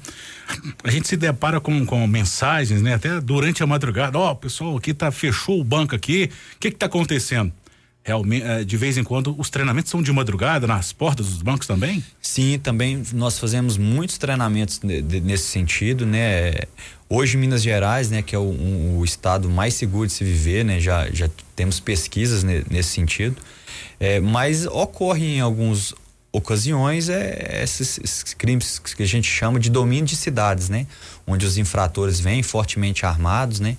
a 0.84 0.92
gente 0.92 1.08
se 1.08 1.18
depara 1.18 1.60
com, 1.60 1.86
com 1.86 2.06
mensagens, 2.08 2.82
né, 2.82 2.96
até 2.96 3.20
durante 3.22 3.64
a 3.64 3.68
madrugada, 3.68 4.18
ó, 4.18 4.32
oh, 4.32 4.36
pessoal 4.36 4.78
aqui 4.78 4.94
tá 4.94 5.12
fechou 5.12 5.60
o 5.60 5.64
banco 5.64 5.96
aqui, 5.96 6.30
o 6.56 6.60
que 6.60 6.72
que 6.72 6.78
tá 6.78 6.86
acontecendo? 6.86 7.52
Realmente, 8.02 8.44
eh, 8.44 8.64
de 8.64 8.78
vez 8.78 8.98
em 8.98 9.04
quando, 9.04 9.36
os 9.38 9.50
treinamentos 9.50 9.92
são 9.92 10.02
de 10.02 10.12
madrugada 10.12 10.66
nas 10.66 10.92
portas 10.94 11.28
dos 11.28 11.42
bancos 11.42 11.68
também? 11.68 12.04
Sim, 12.22 12.58
também 12.58 13.04
nós 13.14 13.38
fazemos 13.38 13.78
muitos 13.78 14.18
treinamentos 14.18 14.80
nesse 14.82 15.44
sentido, 15.44 16.06
né? 16.06 16.54
Hoje 17.10 17.38
Minas 17.38 17.62
Gerais, 17.62 18.10
né, 18.10 18.22
que 18.22 18.34
é 18.34 18.40
o, 18.40 18.44
um, 18.44 18.98
o 18.98 19.06
estado 19.06 19.50
mais 19.50 19.74
seguro 19.74 20.08
de 20.08 20.14
se 20.14 20.24
viver, 20.24 20.64
né? 20.64 20.80
Já, 20.80 21.10
já 21.12 21.30
temos 21.56 21.80
pesquisas 21.80 22.42
nesse 22.44 22.90
sentido. 22.90 23.36
É, 24.00 24.20
mas 24.20 24.66
ocorre 24.66 25.36
em 25.36 25.40
alguns 25.42 25.94
ocasiões 26.32 27.10
é 27.10 27.62
esses, 27.64 28.00
esses, 28.04 28.34
crimes 28.34 28.80
que 28.80 29.02
a 29.02 29.06
gente 29.06 29.28
chama 29.28 29.60
de 29.60 29.70
domínio 29.70 30.06
de 30.06 30.16
cidades, 30.16 30.70
né? 30.70 30.86
Onde 31.26 31.46
os 31.46 31.58
infratores 31.58 32.20
vêm 32.20 32.44
fortemente 32.44 33.06
armados, 33.06 33.60
né? 33.60 33.78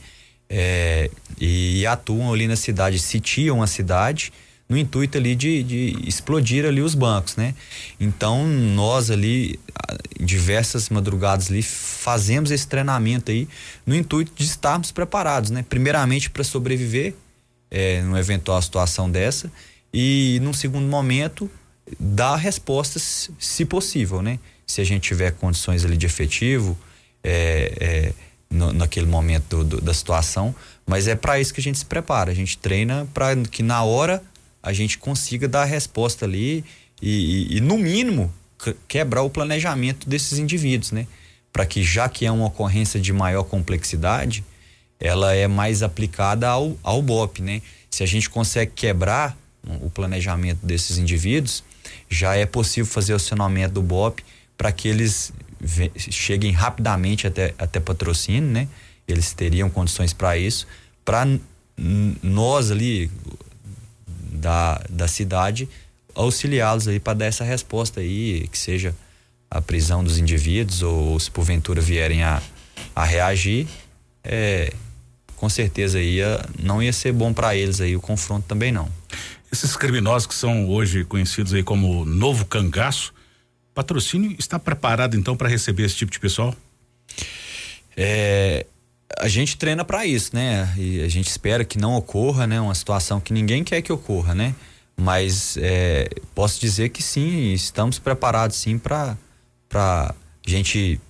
É, 0.49 1.09
e, 1.41 1.87
atuam 1.87 2.33
ali 2.33 2.49
na 2.49 2.57
cidade, 2.57 2.99
sitiam 2.99 3.63
a 3.63 3.69
cidade 3.69 4.33
no 4.69 4.77
intuito 4.77 5.17
ali 5.17 5.35
de, 5.35 5.63
de, 5.63 5.97
explodir 6.07 6.65
ali 6.65 6.81
os 6.81 6.95
bancos, 6.95 7.37
né? 7.37 7.55
Então 7.99 8.47
nós 8.47 9.11
ali 9.11 9.59
diversas 10.21 10.89
madrugadas 10.89 11.51
ali 11.51 11.63
fazemos 11.63 12.51
esse 12.51 12.67
treinamento 12.67 13.31
aí 13.31 13.49
no 13.87 13.95
intuito 13.95 14.33
de 14.35 14.45
estarmos 14.45 14.91
preparados, 14.91 15.51
né? 15.51 15.65
Primeiramente 15.69 16.31
para 16.31 16.45
sobreviver 16.45 17.15
é, 17.71 18.03
numa 18.03 18.19
eventual 18.19 18.61
situação 18.61 19.11
dessa 19.11 19.51
e 19.93 20.39
num 20.43 20.53
segundo 20.53 20.87
momento 20.87 21.51
dar 21.99 22.37
respostas 22.37 23.31
se 23.39 23.65
possível, 23.65 24.23
né? 24.23 24.39
Se 24.67 24.81
a 24.81 24.85
gente 24.85 25.03
tiver 25.03 25.33
condições 25.33 25.85
ali 25.85 25.97
de 25.97 26.07
efetivo 26.07 26.79
é, 27.23 27.73
é, 27.81 28.13
no, 28.49 28.73
naquele 28.73 29.07
momento 29.07 29.59
do, 29.59 29.65
do, 29.65 29.81
da 29.81 29.95
situação, 29.95 30.55
mas 30.87 31.09
é 31.09 31.15
para 31.15 31.41
isso 31.41 31.53
que 31.53 31.61
a 31.61 31.63
gente 31.63 31.79
se 31.79 31.85
prepara, 31.85 32.31
a 32.31 32.35
gente 32.35 32.59
treina 32.59 33.09
para 33.13 33.37
que 33.37 33.63
na 33.63 33.83
hora 33.83 34.23
a 34.63 34.73
gente 34.73 34.99
consiga 34.99 35.49
dar 35.49 35.63
a 35.63 35.65
resposta 35.65 36.25
ali 36.25 36.65
e, 37.01 37.49
e, 37.53 37.57
e 37.57 37.61
no 37.61 37.79
mínimo 37.79 38.33
quebrar 38.87 39.23
o 39.23 39.31
planejamento 39.31 40.09
desses 40.09 40.39
indivíduos, 40.39 40.93
né? 40.93 41.07
Para 41.53 41.67
que 41.67 41.83
já 41.83 42.09
que 42.09 42.27
é 42.27 42.31
uma 42.31 42.47
ocorrência 42.47 43.01
de 43.01 43.13
maior 43.13 43.45
complexidade, 43.45 44.45
ela 44.99 45.35
é 45.35 45.49
mais 45.49 45.83
aplicada 45.83 46.49
ao, 46.49 46.77
ao 46.83 47.01
BOP, 47.01 47.41
né? 47.41 47.63
Se 47.91 48.03
a 48.03 48.07
gente 48.07 48.29
consegue 48.29 48.73
quebrar 48.73 49.37
o 49.81 49.91
planejamento 49.91 50.65
desses 50.65 50.99
indivíduos, 50.99 51.65
já 52.09 52.35
é 52.35 52.47
possível 52.47 52.91
fazer 52.91 53.13
o 53.13 53.17
acionamento 53.17 53.75
do 53.75 53.83
BOP 53.83 54.21
para 54.57 54.73
que 54.73 54.89
eles 54.89 55.33
cheguem 55.97 56.53
rapidamente 56.53 57.27
até, 57.27 57.55
até 57.59 57.81
patrocínio, 57.81 58.51
né? 58.51 58.69
Eles 59.07 59.33
teriam 59.33 59.69
condições 59.69 60.13
para 60.13 60.37
isso, 60.37 60.67
para 61.05 61.27
nós 62.23 62.71
ali 62.71 63.11
da, 64.33 64.83
da 64.89 65.09
cidade 65.09 65.69
auxiliá-los 66.15 66.89
aí 66.89 67.01
para 67.01 67.15
dar 67.15 67.27
essa 67.27 67.45
resposta 67.45 68.01
aí, 68.01 68.47
que 68.49 68.59
seja 68.59 68.95
a 69.51 69.61
prisão 69.61 70.05
dos 70.05 70.19
indivíduos 70.19 70.83
ou, 70.83 71.19
se 71.19 71.31
porventura 71.31 71.81
vierem 71.81 72.23
a, 72.23 72.43
a 72.95 73.05
reagir, 73.05 73.67
é, 74.23 74.73
com 75.37 75.49
certeza 75.49 76.01
ia, 76.01 76.45
não 76.59 76.83
ia 76.83 76.93
ser 76.93 77.13
bom 77.13 77.33
para 77.33 77.57
eles 77.57 77.81
aí 77.81 77.97
o 77.97 78.01
confronto 78.01 78.47
também 78.47 78.71
não. 78.71 78.89
Esses 79.53 79.77
criminosos 79.77 80.27
que 80.27 80.35
são 80.35 80.69
hoje 80.69 81.05
conhecidos 81.05 81.53
aí 81.53 81.63
como 81.63 82.05
novo 82.05 82.45
cangaço, 82.47 83.13
patrocínio 83.75 84.35
está 84.39 84.59
preparado 84.59 85.17
então 85.17 85.37
para 85.37 85.49
receber 85.49 85.85
esse 85.85 85.97
tipo 85.97 86.13
de 86.13 86.21
pessoal? 86.21 86.55
É, 87.97 88.65
a 89.19 89.29
gente 89.29 89.57
treina 89.57 89.85
para 89.85 90.07
isso, 90.07 90.35
né? 90.35 90.73
E 90.77 91.03
a 91.03 91.09
gente 91.09 91.29
espera 91.29 91.65
que 91.65 91.79
não 91.79 91.95
ocorra, 91.95 92.47
né? 92.47 92.61
Uma 92.61 92.75
situação 92.75 93.21
que 93.21 93.33
ninguém 93.33 93.65
quer 93.65 93.83
que 93.83 93.93
ocorra, 93.93 94.35
né? 94.35 94.55
Mas 94.97 95.57
é, 95.61 96.09
posso 96.35 96.61
dizer 96.61 96.91
que 96.91 97.03
sim, 97.03 97.53
estamos 97.53 97.99
preparados 97.99 98.57
sim 98.57 98.79
para 98.79 99.17
para 99.69 100.15
gente 100.47 101.01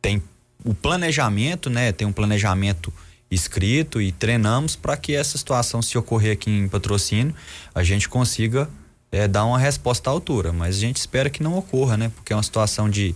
tem 0.00 0.22
o 0.64 0.74
planejamento, 0.74 1.68
né? 1.70 1.92
Tem 1.92 2.06
um 2.06 2.12
planejamento 2.12 2.92
escrito 3.30 4.00
e 4.00 4.10
treinamos 4.10 4.74
para 4.74 4.96
que 4.96 5.14
essa 5.14 5.38
situação, 5.38 5.80
se 5.80 5.96
ocorrer 5.96 6.32
aqui 6.32 6.50
em 6.50 6.68
patrocínio, 6.68 7.34
a 7.74 7.82
gente 7.82 8.08
consiga 8.08 8.68
é, 9.12 9.28
dar 9.28 9.44
uma 9.44 9.58
resposta 9.58 10.10
à 10.10 10.12
altura. 10.12 10.52
Mas 10.52 10.76
a 10.76 10.80
gente 10.80 10.96
espera 10.96 11.30
que 11.30 11.42
não 11.42 11.56
ocorra, 11.56 11.96
né? 11.96 12.10
Porque 12.14 12.32
é 12.32 12.36
uma 12.36 12.42
situação 12.42 12.90
de, 12.90 13.14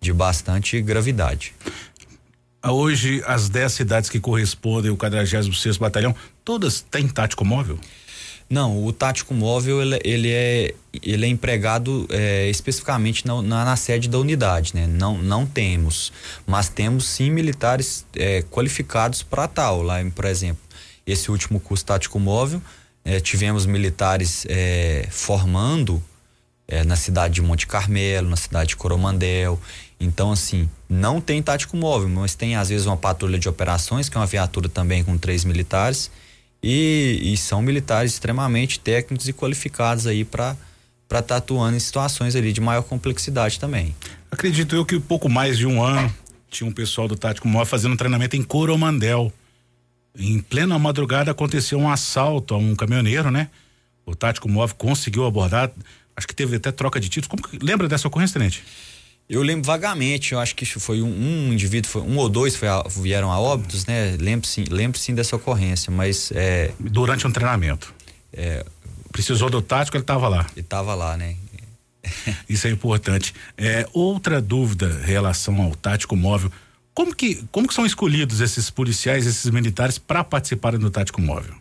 de 0.00 0.12
bastante 0.12 0.80
gravidade. 0.80 1.54
Hoje, 2.64 3.22
as 3.26 3.48
10 3.48 3.72
cidades 3.72 4.10
que 4.10 4.18
correspondem 4.18 4.90
ao 4.90 4.96
46 4.96 5.76
Batalhão, 5.76 6.14
todas 6.44 6.80
têm 6.80 7.08
tático 7.08 7.44
móvel? 7.44 7.78
Não, 8.50 8.82
o 8.82 8.92
tático 8.94 9.34
móvel 9.34 9.82
ele, 9.82 10.00
ele 10.02 10.32
é, 10.32 10.74
ele 11.02 11.26
é 11.26 11.28
empregado 11.28 12.06
é, 12.10 12.48
especificamente 12.48 13.26
na, 13.26 13.42
na, 13.42 13.64
na, 13.66 13.76
sede 13.76 14.08
da 14.08 14.18
unidade, 14.18 14.74
né? 14.74 14.86
Não, 14.86 15.18
não 15.18 15.44
temos, 15.44 16.10
mas 16.46 16.70
temos 16.70 17.06
sim 17.06 17.30
militares 17.30 18.06
é, 18.16 18.42
qualificados 18.50 19.22
para 19.22 19.46
tal. 19.46 19.82
Lá, 19.82 19.96
por 20.14 20.24
exemplo, 20.24 20.62
esse 21.06 21.30
último 21.30 21.60
curso 21.60 21.84
tático 21.84 22.18
móvel, 22.18 22.62
é, 23.04 23.20
tivemos 23.20 23.66
militares 23.66 24.46
é, 24.48 25.06
formando 25.10 26.02
é, 26.66 26.82
na 26.84 26.96
cidade 26.96 27.34
de 27.34 27.42
Monte 27.42 27.66
Carmelo, 27.66 28.30
na 28.30 28.36
cidade 28.36 28.70
de 28.70 28.76
Coromandel. 28.76 29.60
Então, 30.00 30.32
assim, 30.32 30.70
não 30.88 31.20
tem 31.20 31.42
tático 31.42 31.76
móvel, 31.76 32.08
mas 32.08 32.34
tem 32.34 32.56
às 32.56 32.70
vezes 32.70 32.86
uma 32.86 32.96
patrulha 32.96 33.38
de 33.38 33.48
operações, 33.48 34.08
que 34.08 34.16
é 34.16 34.20
uma 34.20 34.26
viatura 34.26 34.70
também 34.70 35.04
com 35.04 35.18
três 35.18 35.44
militares 35.44 36.10
e, 36.62 37.20
e 37.22 37.36
são 37.36 37.62
militares 37.62 38.12
extremamente 38.12 38.80
técnicos 38.80 39.28
e 39.28 39.32
qualificados 39.32 40.06
aí 40.06 40.24
para 40.24 40.56
para 41.08 41.20
estar 41.20 41.36
tá 41.36 41.38
atuando 41.38 41.74
em 41.74 41.80
situações 41.80 42.36
ali 42.36 42.52
de 42.52 42.60
maior 42.60 42.82
complexidade 42.82 43.58
também. 43.58 43.96
Acredito 44.30 44.76
eu 44.76 44.84
que 44.84 45.00
pouco 45.00 45.26
mais 45.26 45.56
de 45.56 45.66
um 45.66 45.82
ano 45.82 46.12
tinha 46.50 46.68
um 46.68 46.72
pessoal 46.72 47.08
do 47.08 47.16
Tático 47.16 47.48
Móvel 47.48 47.64
fazendo 47.66 47.96
treinamento 47.96 48.36
em 48.36 48.42
Coromandel. 48.42 49.32
Em 50.18 50.38
plena 50.38 50.78
madrugada 50.78 51.30
aconteceu 51.30 51.78
um 51.78 51.90
assalto 51.90 52.54
a 52.54 52.58
um 52.58 52.76
caminhoneiro, 52.76 53.30
né? 53.30 53.48
O 54.04 54.14
Tático 54.14 54.48
Móvel 54.48 54.76
conseguiu 54.76 55.24
abordar, 55.24 55.70
acho 56.14 56.26
que 56.26 56.34
teve 56.34 56.56
até 56.56 56.70
troca 56.70 57.00
de 57.00 57.08
títulos. 57.08 57.28
Como 57.28 57.62
lembra 57.62 57.88
dessa 57.88 58.06
ocorrência, 58.06 58.34
Tenente? 58.38 58.62
Eu 59.28 59.42
lembro 59.42 59.64
vagamente, 59.64 60.32
eu 60.32 60.40
acho 60.40 60.54
que 60.54 60.64
foi 60.64 61.02
um, 61.02 61.08
um 61.08 61.52
indivíduo, 61.52 61.90
foi, 61.90 62.02
um 62.02 62.16
ou 62.16 62.28
dois 62.28 62.56
foi 62.56 62.66
a, 62.66 62.82
vieram 62.88 63.30
a 63.30 63.38
óbitos, 63.38 63.84
né? 63.84 64.16
Lembro 64.18 64.46
sim, 64.46 64.64
lembro 64.70 64.98
sim 64.98 65.14
dessa 65.14 65.36
ocorrência, 65.36 65.90
mas. 65.90 66.32
É, 66.34 66.72
Durante 66.80 67.26
um 67.26 67.30
treinamento. 67.30 67.92
É, 68.32 68.64
Precisou 69.12 69.50
do 69.50 69.60
tático, 69.60 69.96
ele 69.96 70.02
estava 70.02 70.28
lá. 70.28 70.46
Ele 70.52 70.60
estava 70.60 70.94
lá, 70.94 71.16
né? 71.16 71.36
Isso 72.48 72.66
é 72.66 72.70
importante. 72.70 73.34
É, 73.56 73.86
outra 73.92 74.40
dúvida 74.40 75.00
em 75.02 75.06
relação 75.06 75.60
ao 75.60 75.74
tático 75.74 76.16
móvel. 76.16 76.50
Como 76.94 77.14
que, 77.14 77.44
como 77.52 77.68
que 77.68 77.74
são 77.74 77.86
escolhidos 77.86 78.40
esses 78.40 78.70
policiais, 78.70 79.26
esses 79.26 79.50
militares 79.50 79.98
para 79.98 80.24
participarem 80.24 80.78
do 80.78 80.90
tático 80.90 81.20
móvel? 81.20 81.54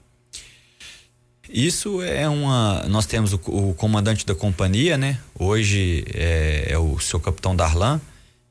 Isso 1.50 2.02
é 2.02 2.28
uma. 2.28 2.84
Nós 2.90 3.06
temos 3.06 3.34
o, 3.34 3.40
o 3.48 3.74
comandante 3.74 4.26
da 4.26 4.36
companhia, 4.36 4.98
né? 4.98 5.20
Hoje 5.38 6.06
é, 6.14 6.68
é, 6.70 6.78
o 6.78 7.00
seu 7.00 7.20
capitão 7.20 7.56
Darlan. 7.56 8.02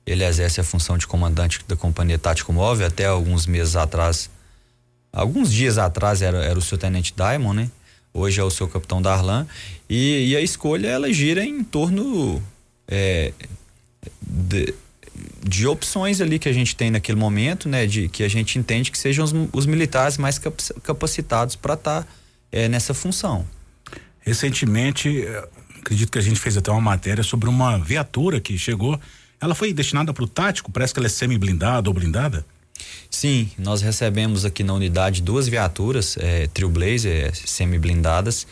Ele 0.07 0.25
exerce 0.25 0.61
a 0.61 0.65
função 0.65 0.97
de 0.97 1.07
comandante 1.07 1.61
da 1.67 1.77
companhia 1.77 2.19
Tático 2.19 2.53
Móvel. 2.53 2.87
Até 2.87 3.07
alguns 3.07 3.47
meses 3.47 3.77
atrás, 3.77 4.31
alguns 5.13 5.53
dias 5.53 5.79
atrás 5.79 6.23
era, 6.23 6.45
era 6.45 6.59
o 6.59 6.63
seu 6.63 6.79
tenente 6.79 7.13
Diamond, 7.15 7.57
né? 7.57 7.71
Hoje 8.15 8.41
é 8.41 8.45
o 8.45 8.51
seu 8.51 8.67
capitão 8.69 9.03
Darlan. 9.03 9.47
E, 9.91 10.29
e 10.29 10.37
a 10.37 10.41
escolha 10.41 10.89
ela 10.89 11.13
gira 11.13 11.45
em 11.45 11.63
torno 11.63 12.43
é, 12.89 13.33
de, 14.23 14.73
de, 15.43 15.67
opções 15.67 16.21
ali 16.21 16.39
que 16.39 16.49
a 16.49 16.53
gente 16.53 16.75
tem 16.75 16.91
naquele 16.91 17.19
momento, 17.19 17.69
né? 17.69 17.85
De 17.85 18.09
que 18.09 18.23
a 18.23 18.29
gente 18.29 18.59
entende 18.59 18.91
que 18.91 18.97
sejam 18.97 19.25
os, 19.25 19.35
os 19.53 19.67
militares 19.67 20.17
mais 20.17 20.41
capacitados 20.83 21.57
para 21.57 21.75
estar 21.75 22.03
tá 22.05 22.09
é, 22.51 22.69
nessa 22.69 22.95
função. 22.95 23.47
Recentemente, 24.21 25.25
eh, 25.25 25.49
acredito 25.79 26.11
que 26.11 26.19
a 26.19 26.23
gente 26.23 26.41
fez 26.41 26.57
até 26.57 26.71
uma 26.73 26.81
matéria 26.81 27.23
sobre 27.23 27.49
uma 27.49 27.79
viatura 27.79 28.41
que 28.41 28.59
chegou. 28.59 28.99
Ela 29.41 29.55
foi 29.55 29.73
destinada 29.73 30.13
para 30.13 30.25
o 30.25 30.27
tático? 30.27 30.73
Parece 30.73 30.93
que 30.93 30.99
ela 30.99 31.07
é 31.07 31.11
semi-blindada 31.11 31.89
ou 31.89 31.95
blindada? 31.95 32.45
Sim, 33.09 33.49
nós 33.57 33.83
recebemos 33.83 34.45
aqui 34.45 34.65
na 34.65 34.75
unidade 34.75 35.23
duas 35.23 35.49
viaturas, 35.49 36.17
é, 36.19 36.49
Trailblazer, 36.49 37.29
é, 37.29 37.33
semi-blindadas, 37.33 38.47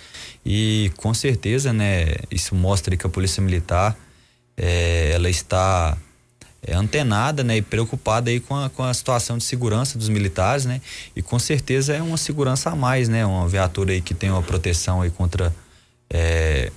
e 0.47 0.93
com 0.97 1.13
certeza, 1.13 1.73
né, 1.73 2.15
isso 2.31 2.55
mostra 2.55 2.97
que 2.97 3.07
a 3.07 3.11
Polícia 3.11 3.43
Militar, 3.43 3.97
é, 4.57 5.11
ela 5.13 5.29
está 5.29 5.99
é, 6.67 6.75
antenada, 6.75 7.45
né, 7.45 7.59
e 7.59 7.63
preocupada 7.63 8.31
aí 8.31 8.41
com 8.41 8.57
a, 8.57 8.71
com 8.71 8.83
a 8.83 8.93
situação 8.93 9.39
de 9.39 9.45
segurança 9.45 9.99
dos 9.99 10.09
militares, 10.09 10.65
né, 10.65 10.81
e 11.15 11.23
com 11.23 11.39
certeza 11.39 11.95
é 11.95 12.03
uma 12.03 12.17
segurança 12.17 12.71
a 12.71 12.77
mais, 12.77 13.09
né, 13.09 13.25
uma 13.25 13.47
viatura 13.47 13.93
aí 13.93 14.01
que 14.01 14.15
tem 14.15 14.31
uma 14.31 14.43
proteção 14.43 15.03
aí 15.03 15.11
contra 15.11 15.55
é, 16.11 16.73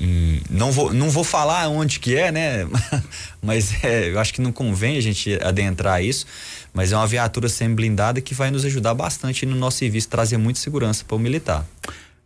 em, 0.00 0.42
não 0.50 0.72
vou 0.72 0.92
não 0.92 1.10
vou 1.10 1.22
falar 1.22 1.68
onde 1.68 2.00
que 2.00 2.16
é, 2.16 2.32
né, 2.32 2.66
mas 3.40 3.84
é, 3.84 4.10
eu 4.10 4.18
acho 4.18 4.34
que 4.34 4.40
não 4.40 4.52
convém 4.52 4.96
a 4.96 5.00
gente 5.00 5.38
adentrar 5.42 6.02
isso, 6.02 6.26
mas 6.72 6.92
é 6.92 6.96
uma 6.96 7.06
viatura 7.06 7.48
semi 7.48 7.74
blindada 7.74 8.20
que 8.20 8.34
vai 8.34 8.50
nos 8.50 8.64
ajudar 8.64 8.94
bastante 8.94 9.46
no 9.46 9.54
nosso 9.56 9.78
serviço 9.78 10.08
trazer 10.08 10.36
muita 10.36 10.60
segurança 10.60 11.04
para 11.04 11.16
o 11.16 11.18
militar. 11.18 11.64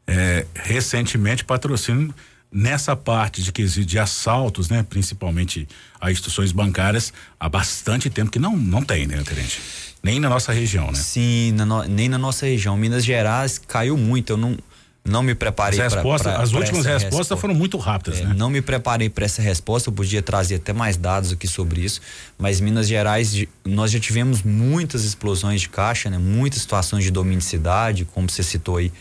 É, 0.06 0.44
recentemente 0.54 1.44
patrocínio 1.44 2.14
nessa 2.54 2.94
parte 2.94 3.42
de 3.42 3.50
quesito 3.50 3.84
de 3.84 3.98
assaltos, 3.98 4.68
né, 4.68 4.86
principalmente 4.88 5.68
a 6.00 6.12
instituições 6.12 6.52
bancárias, 6.52 7.12
há 7.38 7.48
bastante 7.48 8.08
tempo 8.08 8.30
que 8.30 8.38
não 8.38 8.56
não 8.56 8.82
tem, 8.82 9.06
né, 9.06 9.20
tenente? 9.24 9.60
Nem 10.00 10.20
na 10.20 10.28
nossa 10.28 10.52
região, 10.52 10.92
né? 10.92 10.98
Sim, 10.98 11.52
na 11.52 11.66
no, 11.66 11.82
nem 11.84 12.08
na 12.08 12.18
nossa 12.18 12.46
região. 12.46 12.76
Minas 12.76 13.04
Gerais 13.04 13.58
caiu 13.58 13.96
muito. 13.96 14.34
Eu 14.34 14.36
não 14.36 14.56
não 15.06 15.22
me 15.22 15.34
preparei 15.34 15.78
para 15.78 16.40
as 16.40 16.52
últimas 16.52 16.86
respostas 16.86 17.02
resposta. 17.02 17.36
foram 17.36 17.54
muito 17.54 17.76
rápidas, 17.76 18.20
é, 18.20 18.24
né? 18.24 18.34
Não 18.34 18.48
me 18.48 18.62
preparei 18.62 19.10
para 19.10 19.24
essa 19.26 19.42
resposta. 19.42 19.90
Eu 19.90 19.92
podia 19.92 20.22
trazer 20.22 20.56
até 20.56 20.72
mais 20.72 20.96
dados 20.96 21.32
aqui 21.32 21.46
sobre 21.46 21.82
isso. 21.82 22.00
Mas 22.38 22.60
Minas 22.60 22.86
Gerais, 22.86 23.44
nós 23.64 23.90
já 23.90 24.00
tivemos 24.00 24.42
muitas 24.42 25.04
explosões 25.04 25.62
de 25.62 25.68
caixa, 25.68 26.08
né? 26.08 26.16
Muitas 26.16 26.62
situações 26.62 27.04
de 27.04 27.10
domínio 27.10 27.38
de 27.38 27.44
cidade, 27.44 28.04
como 28.06 28.30
você 28.30 28.42
citou 28.42 28.76
aí 28.76 28.92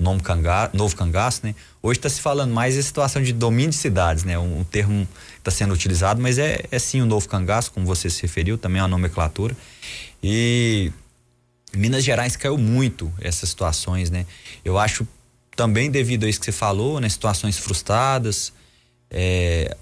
novo, 0.00 0.22
canga, 0.22 0.70
novo 0.72 0.96
cangaço, 0.96 1.40
né? 1.44 1.54
Hoje 1.82 1.98
está 1.98 2.08
se 2.08 2.20
falando 2.20 2.52
mais 2.52 2.76
em 2.76 2.82
situação 2.82 3.22
de 3.22 3.32
domínio 3.32 3.70
de 3.70 3.76
cidades, 3.76 4.24
né? 4.24 4.38
Um, 4.38 4.60
um 4.60 4.64
termo 4.64 5.06
está 5.38 5.50
sendo 5.50 5.72
utilizado, 5.72 6.20
mas 6.20 6.38
é, 6.38 6.64
é 6.70 6.78
sim 6.78 7.00
o 7.00 7.06
novo 7.06 7.28
cangaço, 7.28 7.70
como 7.72 7.86
você 7.86 8.08
se 8.08 8.22
referiu, 8.22 8.58
também 8.58 8.80
é 8.80 8.82
uma 8.82 8.88
nomenclatura. 8.88 9.56
E 10.22 10.90
Minas 11.74 12.02
Gerais 12.04 12.36
caiu 12.36 12.58
muito 12.58 13.12
essas 13.20 13.48
situações, 13.48 14.10
né? 14.10 14.26
Eu 14.64 14.78
acho 14.78 15.06
também 15.54 15.90
devido 15.90 16.24
a 16.24 16.28
isso 16.28 16.40
que 16.40 16.46
você 16.46 16.52
falou, 16.52 17.00
né? 17.00 17.08
Situações 17.08 17.58
frustradas. 17.58 18.52
É, 19.10 19.76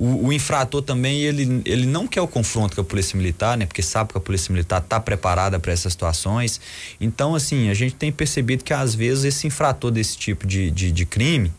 o, 0.00 0.28
o, 0.28 0.32
infrator 0.32 0.80
também, 0.80 1.20
ele, 1.20 1.60
ele 1.66 1.84
não 1.84 2.06
quer 2.06 2.22
o 2.22 2.26
confronto 2.26 2.74
com 2.74 2.80
a 2.80 2.84
polícia 2.84 3.14
militar, 3.18 3.54
né? 3.58 3.66
Porque 3.66 3.82
sabe 3.82 4.10
que 4.12 4.16
a 4.16 4.20
polícia 4.20 4.50
militar 4.50 4.80
está 4.80 4.98
preparada 4.98 5.60
para 5.60 5.74
essas 5.74 5.92
situações. 5.92 6.58
Então, 6.98 7.34
assim, 7.34 7.68
a 7.68 7.74
gente 7.74 7.96
tem 7.96 8.10
percebido 8.10 8.64
que 8.64 8.72
às 8.72 8.94
vezes 8.94 9.24
esse 9.24 9.46
infrator 9.46 9.90
desse 9.90 10.16
tipo 10.16 10.46
de, 10.46 10.70
de, 10.70 10.90
de 10.90 11.04
crime, 11.04 11.52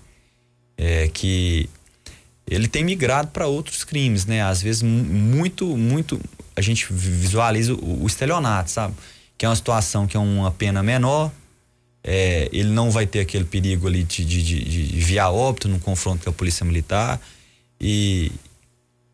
é, 0.76 1.08
que 1.10 1.70
ele 2.48 2.68
tem 2.68 2.84
migrado 2.84 3.28
para 3.28 3.46
outros 3.46 3.84
crimes, 3.84 4.26
né? 4.26 4.42
Às 4.42 4.60
vezes 4.60 4.82
muito, 4.82 5.78
muito, 5.78 6.20
a 6.56 6.62
gente 6.62 6.92
visualiza 6.92 7.76
o, 7.76 8.06
o 8.06 8.08
estelionato, 8.08 8.72
sabe? 8.72 8.96
Que 9.38 9.46
é 9.46 9.50
uma 9.50 9.56
situação 9.56 10.08
que 10.08 10.18
é 10.18 10.20
uma 10.20 10.50
pena 10.50 10.82
menor, 10.82 11.32
é, 12.04 12.50
ele 12.52 12.70
não 12.70 12.90
vai 12.90 13.06
ter 13.06 13.20
aquele 13.20 13.46
perigo 13.46 13.86
ali 13.86 14.04
de, 14.04 14.26
de, 14.26 14.42
de, 14.42 14.64
de 14.64 15.00
via 15.00 15.30
óbito 15.30 15.70
no 15.70 15.80
confronto 15.80 16.24
com 16.24 16.32
a 16.32 16.34
polícia 16.34 16.66
militar 16.66 17.22
e, 17.82 18.32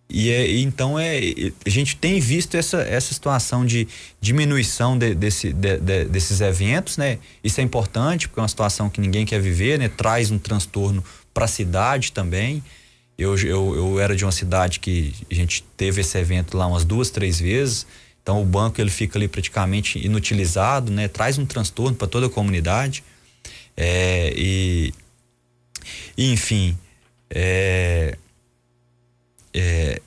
e 0.10 0.30
é, 0.30 0.60
então 0.60 1.00
é, 1.00 1.20
a 1.66 1.70
gente 1.70 1.96
tem 1.96 2.20
visto 2.20 2.56
essa, 2.56 2.82
essa 2.82 3.14
situação 3.14 3.66
de 3.66 3.88
diminuição 4.20 4.98
de, 4.98 5.16
desse, 5.16 5.54
de, 5.54 5.78
de, 5.78 6.06
desses 6.06 6.42
eventos, 6.42 6.98
né? 6.98 7.18
Isso 7.42 7.62
é 7.62 7.64
importante 7.64 8.28
porque 8.28 8.42
é 8.42 8.44
uma 8.44 8.50
situação 8.50 8.90
que 8.90 9.00
ninguém 9.00 9.26
quer 9.26 9.40
viver, 9.40 9.80
né? 9.80 9.88
Traz 9.88 10.32
um 10.32 10.38
transtorno 10.38 11.02
para 11.34 11.46
a 11.46 11.48
cidade 11.48 12.12
também. 12.12 12.62
Eu, 13.18 13.38
eu, 13.38 13.76
eu 13.76 14.00
era 14.00 14.16
de 14.16 14.26
uma 14.26 14.32
cidade 14.34 14.80
que 14.82 15.14
a 15.32 15.34
gente 15.34 15.64
teve 15.78 16.02
esse 16.02 16.18
evento 16.18 16.58
lá 16.58 16.68
umas 16.68 16.84
duas, 16.84 17.10
três 17.10 17.40
vezes. 17.40 17.88
Então 18.22 18.42
o 18.42 18.46
banco 18.46 18.82
ele 18.82 18.92
fica 18.92 19.18
ali 19.18 19.30
praticamente 19.30 19.98
inutilizado, 19.98 20.92
né? 20.92 21.08
Traz 21.08 21.38
um 21.38 21.46
transtorno 21.46 21.96
para 21.96 22.08
toda 22.08 22.28
a 22.28 22.30
comunidade. 22.30 23.02
É, 23.78 24.34
e, 24.36 24.94
e, 26.18 26.32
enfim, 26.34 26.78
é, 27.30 28.18
é, 29.60 30.02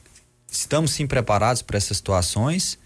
estamos 0.50 0.92
sim 0.92 1.06
preparados 1.06 1.62
para 1.62 1.76
essas 1.76 1.96
situações 1.96 2.78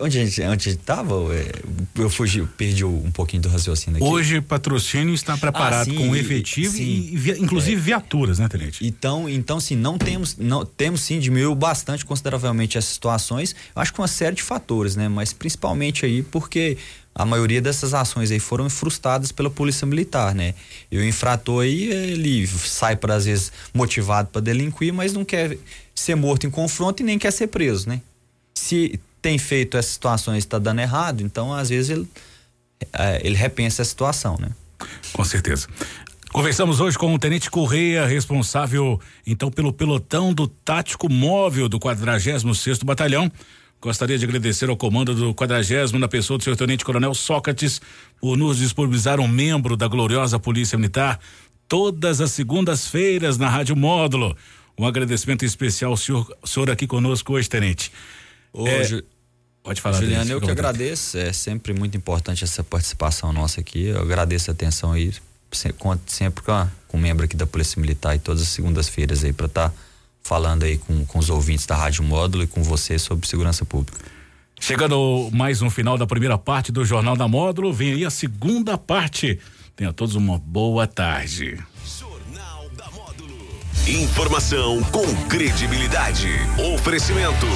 Onde 0.00 0.20
a 0.20 0.24
gente 0.26 0.42
onde 0.42 0.68
estava? 0.68 1.14
É, 1.34 1.50
eu 1.94 2.10
fugi, 2.10 2.40
eu 2.40 2.46
perdi 2.46 2.84
um 2.84 3.10
pouquinho 3.10 3.42
do 3.42 3.48
raciocínio 3.48 3.96
aqui. 3.96 4.06
Hoje, 4.06 4.38
patrocínio 4.42 5.14
está 5.14 5.34
preparado 5.34 5.80
ah, 5.80 5.84
sim, 5.90 5.96
com 5.96 6.14
efetivo 6.14 6.76
sim, 6.76 6.82
e, 7.10 7.30
inclusive 7.40 7.80
é, 7.80 7.82
viaturas, 7.82 8.38
né, 8.38 8.48
Tenente? 8.48 8.86
Então, 8.86 9.26
então, 9.30 9.58
sim, 9.58 9.74
não 9.74 9.96
temos, 9.96 10.36
não 10.36 10.66
temos 10.66 11.00
sim 11.00 11.18
diminuiu 11.18 11.54
bastante 11.54 12.04
consideravelmente 12.04 12.76
essas 12.76 12.92
situações. 12.92 13.56
Eu 13.74 13.80
acho 13.80 13.94
que 13.94 13.98
uma 13.98 14.08
série 14.08 14.36
de 14.36 14.42
fatores, 14.42 14.94
né? 14.94 15.08
Mas 15.08 15.32
principalmente 15.32 16.04
aí 16.04 16.22
porque 16.22 16.76
a 17.14 17.24
maioria 17.24 17.62
dessas 17.62 17.94
ações 17.94 18.30
aí 18.30 18.38
foram 18.38 18.68
frustradas 18.68 19.32
pela 19.32 19.48
polícia 19.48 19.86
militar, 19.86 20.34
né? 20.34 20.54
E 20.90 20.98
o 20.98 21.04
infrator 21.04 21.62
aí, 21.62 21.84
ele 21.84 22.46
sai 22.46 22.94
para 22.94 23.14
às 23.14 23.24
vezes 23.24 23.50
motivado 23.72 24.28
para 24.28 24.42
delinquir, 24.42 24.92
mas 24.92 25.14
não 25.14 25.24
quer 25.24 25.56
ser 26.02 26.14
morto 26.14 26.46
em 26.46 26.50
confronto 26.50 27.02
e 27.02 27.06
nem 27.06 27.18
quer 27.18 27.30
ser 27.30 27.46
preso, 27.48 27.88
né? 27.88 28.00
Se 28.54 29.00
tem 29.20 29.38
feito 29.38 29.76
essas 29.76 29.92
situações 29.92 30.38
está 30.38 30.58
dando 30.58 30.80
errado, 30.80 31.22
então 31.22 31.54
às 31.54 31.68
vezes 31.68 31.90
ele, 31.90 32.08
é, 32.92 33.20
ele 33.24 33.36
repensa 33.36 33.82
a 33.82 33.84
situação, 33.84 34.36
né? 34.40 34.50
Com 35.12 35.24
certeza. 35.24 35.68
Conversamos 36.32 36.80
hoje 36.80 36.98
com 36.98 37.14
o 37.14 37.18
Tenente 37.18 37.50
Correia, 37.50 38.06
responsável 38.06 38.98
então 39.26 39.50
pelo 39.50 39.72
pelotão 39.72 40.32
do 40.32 40.48
tático 40.48 41.10
móvel 41.12 41.68
do 41.68 41.78
46 41.78 42.42
Batalhão. 42.82 43.30
Gostaria 43.80 44.16
de 44.16 44.24
agradecer 44.24 44.70
ao 44.70 44.76
comando 44.76 45.14
do 45.14 45.34
40 45.34 45.98
na 45.98 46.08
pessoa 46.08 46.38
do 46.38 46.44
Sr. 46.44 46.56
Tenente 46.56 46.84
Coronel 46.84 47.12
Sócrates 47.14 47.82
por 48.20 48.38
nos 48.38 48.58
disponibilizar 48.58 49.20
um 49.20 49.28
membro 49.28 49.76
da 49.76 49.88
gloriosa 49.88 50.38
Polícia 50.38 50.78
Militar 50.78 51.18
todas 51.68 52.20
as 52.20 52.30
segundas-feiras 52.30 53.38
na 53.38 53.48
Rádio 53.48 53.74
Módulo. 53.76 54.36
Um 54.78 54.86
agradecimento 54.86 55.44
especial 55.44 55.92
ao 55.92 55.96
senhor, 55.96 56.36
senhor 56.44 56.70
aqui 56.70 56.86
conosco 56.86 57.34
hoje, 57.34 57.48
Tenente. 57.48 57.92
Hoje, 58.52 58.98
é, 58.98 59.02
Pode 59.62 59.80
falar, 59.80 60.00
Juliano, 60.00 60.30
eu 60.30 60.40
que 60.40 60.50
agradeço. 60.50 61.16
É 61.16 61.32
sempre 61.32 61.72
muito 61.72 61.96
importante 61.96 62.42
essa 62.42 62.64
participação 62.64 63.32
nossa 63.32 63.60
aqui. 63.60 63.86
Eu 63.86 64.00
agradeço 64.00 64.50
a 64.50 64.54
atenção 64.54 64.92
aí. 64.92 65.12
Conto 65.78 66.02
sempre 66.06 66.42
com, 66.42 66.68
com 66.88 66.96
um 66.96 67.00
membro 67.00 67.24
aqui 67.24 67.36
da 67.36 67.46
Polícia 67.46 67.80
Militar 67.80 68.16
e 68.16 68.18
todas 68.18 68.42
as 68.42 68.48
segundas-feiras 68.48 69.22
aí 69.22 69.32
para 69.32 69.46
estar 69.46 69.68
tá 69.68 69.74
falando 70.22 70.64
aí 70.64 70.78
com, 70.78 71.04
com 71.04 71.18
os 71.18 71.30
ouvintes 71.30 71.66
da 71.66 71.76
Rádio 71.76 72.02
Módulo 72.02 72.42
e 72.42 72.46
com 72.46 72.62
você 72.62 72.98
sobre 72.98 73.28
segurança 73.28 73.64
pública. 73.64 73.98
Chegando 74.58 75.28
mais 75.32 75.60
um 75.60 75.68
final 75.68 75.98
da 75.98 76.06
primeira 76.06 76.38
parte 76.38 76.72
do 76.72 76.84
Jornal 76.84 77.16
da 77.16 77.28
Módulo, 77.28 77.72
vem 77.72 77.92
aí 77.92 78.04
a 78.04 78.10
segunda 78.10 78.78
parte. 78.78 79.38
Tenha 79.76 79.92
todos 79.92 80.14
uma 80.14 80.38
boa 80.38 80.86
tarde. 80.86 81.58
Informação 83.86 84.80
com 84.92 85.04
credibilidade. 85.26 86.30
Oferecimento. 86.72 87.46